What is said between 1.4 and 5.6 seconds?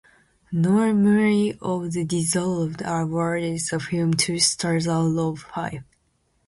of "The Dissolve" awarded the film two stars out of